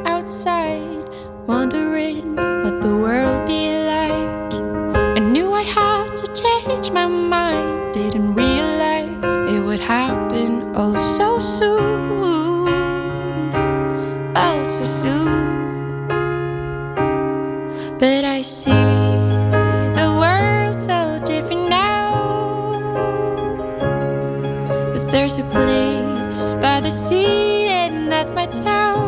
outside, 0.04 1.08
wondering 1.46 2.34
what 2.62 2.80
the 2.80 2.96
world 2.96 3.44
be 3.46 3.84
like. 3.86 4.54
I 5.16 5.20
knew 5.20 5.52
I 5.52 5.64
had 5.64 6.16
to 6.16 6.32
change 6.32 6.92
my 6.92 7.06
mind, 7.06 7.92
didn't 7.92 8.34
realize 8.34 9.36
it 9.54 9.62
would 9.62 9.80
happen 9.80 10.31
all 10.74 10.96
so 10.96 11.38
soon. 11.38 12.68
All 14.34 14.64
so 14.64 14.84
soon. 14.84 16.08
But 17.98 18.24
I 18.24 18.42
see 18.42 18.70
the 18.70 20.16
world 20.18 20.78
so 20.78 21.20
different 21.24 21.68
now. 21.68 22.80
But 24.92 25.10
there's 25.10 25.38
a 25.38 25.44
place 25.44 26.54
by 26.54 26.80
the 26.80 26.90
sea, 26.90 27.66
and 27.66 28.10
that's 28.10 28.32
my 28.32 28.46
town. 28.46 29.02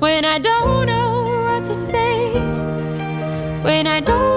When 0.00 0.24
I 0.24 0.38
don't 0.38 0.86
know 0.86 1.44
what 1.46 1.64
to 1.64 1.74
say, 1.74 2.32
when 3.62 3.86
I 3.86 4.00
don't 4.00 4.27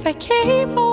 if 0.00 0.06
I 0.06 0.12
came 0.14 0.70
home 0.70 0.89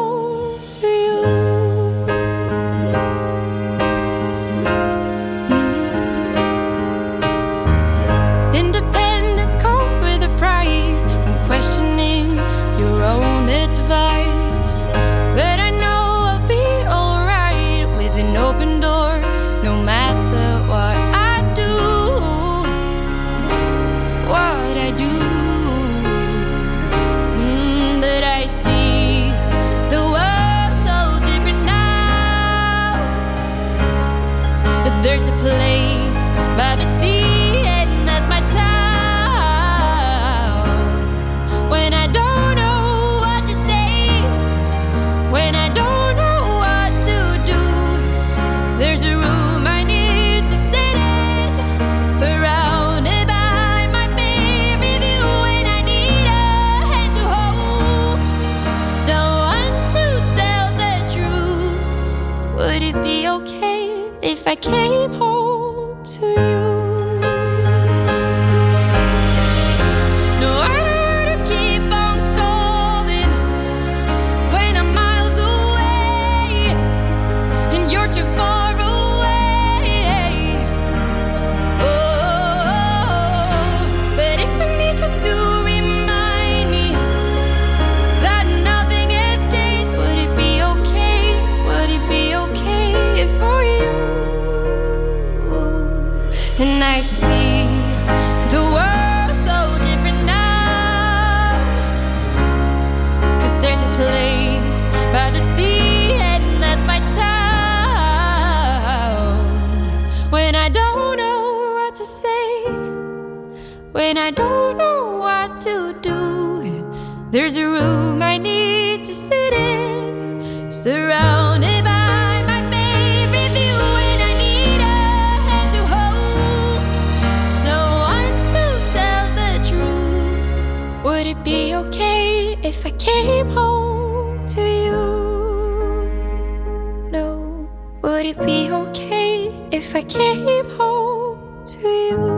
Would 138.18 138.26
it 138.26 138.40
be 138.48 138.72
okay 138.72 139.46
if 139.72 139.96
I 139.96 140.02
came 140.02 140.68
home 140.72 141.64
to 141.68 141.88
you? 141.88 142.37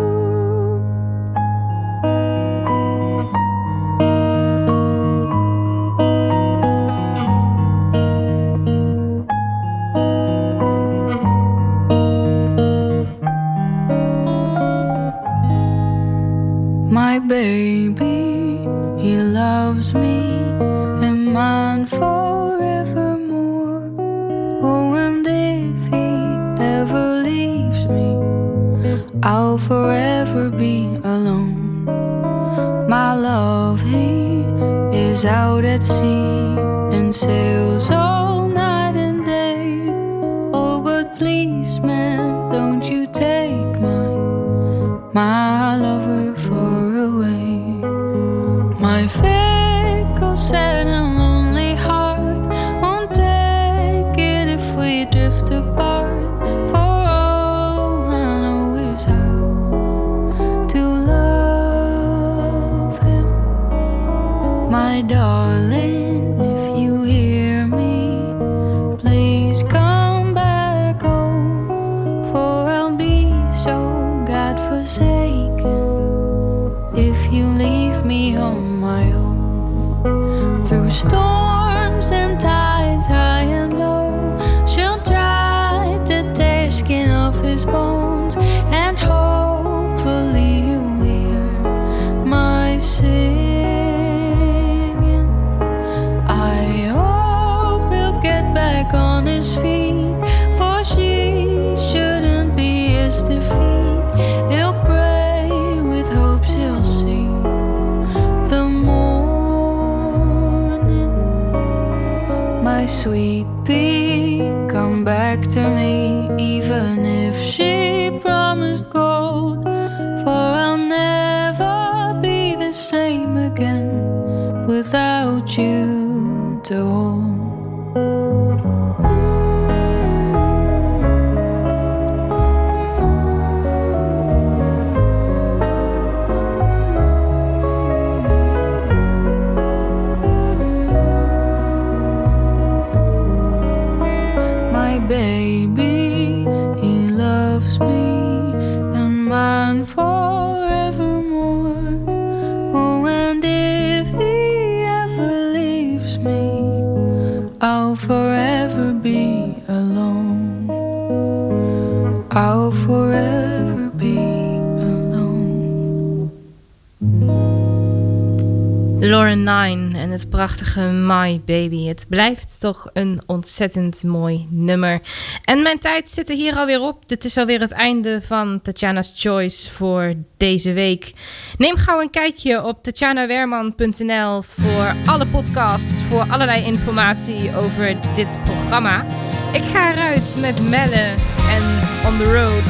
prachtige 170.40 170.82
My 170.82 171.42
Baby. 171.46 171.88
Het 171.88 172.06
blijft 172.10 172.60
toch 172.60 172.90
een 172.94 173.22
ontzettend 173.26 174.04
mooi 174.04 174.48
nummer. 174.50 175.02
En 175.44 175.62
mijn 175.62 175.80
tijd 175.80 176.10
zit 176.10 176.30
er 176.30 176.36
hier 176.36 176.56
alweer 176.56 176.82
op. 176.82 177.08
Dit 177.08 177.26
is 177.26 177.38
alweer 177.38 177.60
het 177.60 177.72
einde 177.72 178.22
van 178.22 178.62
Tatjana's 178.62 179.12
Choice 179.16 179.72
voor 179.72 180.14
deze 180.38 180.74
week. 180.74 181.14
Neem 181.58 181.76
gauw 181.76 182.02
een 182.02 182.10
kijkje 182.10 182.64
op 182.64 182.84
tatjanawerman.nl 182.84 184.42
voor 184.42 184.96
alle 185.06 185.26
podcasts, 185.26 186.02
voor 186.02 186.26
allerlei 186.30 186.66
informatie 186.66 187.56
over 187.56 187.96
dit 188.16 188.38
programma. 188.44 189.06
Ik 189.52 189.64
ga 189.64 189.92
eruit 189.92 190.36
met 190.40 190.70
Melle 190.70 191.14
en 191.50 191.64
On 192.06 192.18
The 192.18 192.34
Road. 192.34 192.64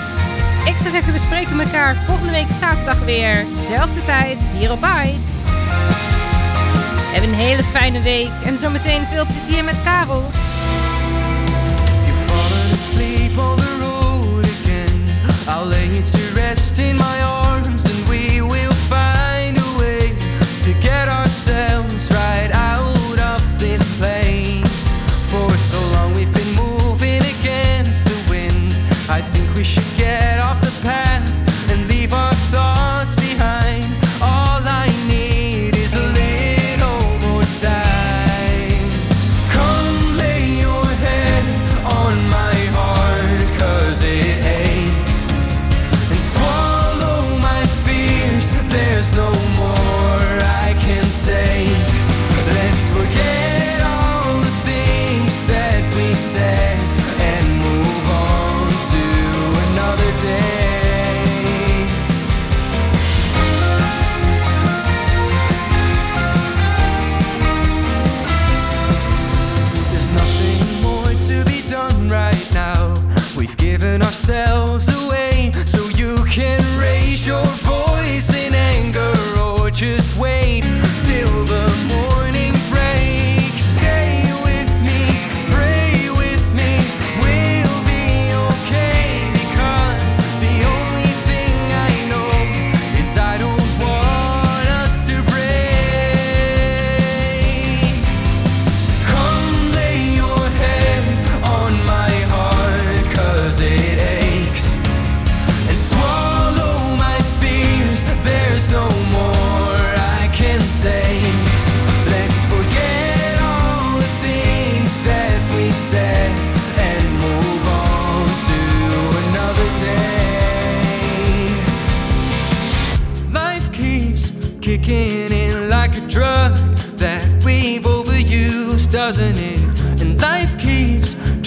Ik 0.68 0.78
zou 0.78 0.90
zeggen, 0.90 1.14
we 1.14 1.20
spreken 1.20 1.60
elkaar 1.60 1.96
volgende 1.96 2.32
week 2.32 2.52
zaterdag 2.52 3.06
weer. 3.06 3.46
Zelfde 3.68 4.04
tijd, 4.04 4.38
hier 4.58 4.72
op 4.72 4.84
IJs. 4.84 5.38
Heb 7.12 7.24
een 7.24 7.34
hele 7.34 7.64
fijne 7.64 8.02
week 8.02 8.30
en 8.44 8.58
zometeen 8.58 9.06
veel 9.06 9.26
plezier 9.26 9.64
met 9.64 9.84
Karel. 9.84 10.32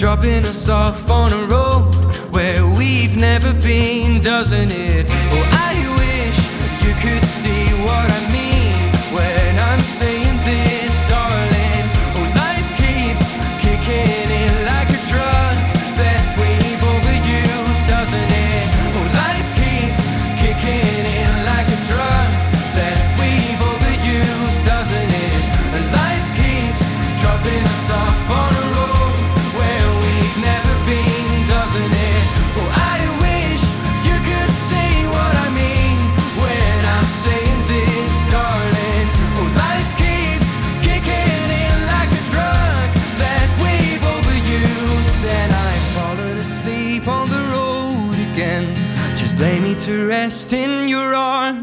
dropping 0.03 0.43
us 0.43 0.67
off 0.67 1.09
on 1.09 1.31
a 1.31 1.45
road 1.45 1.95
where 2.33 2.67
we've 2.77 3.15
never 3.15 3.53
been, 3.61 4.19
doesn't 4.19 4.69
it? 4.69 5.05
Oh, 5.09 5.69
I 5.69 5.73
wish 5.95 6.39
you 6.85 6.93
could 6.95 7.23
see 7.23 7.63
what 7.85 8.11
I 8.11 8.31
mean 8.33 9.15
when 9.15 9.57
I'm 9.59 9.79
saying. 9.79 10.22
to 49.83 50.07
rest 50.07 50.53
in 50.53 50.87
your 50.87 51.13
arms. 51.13 51.62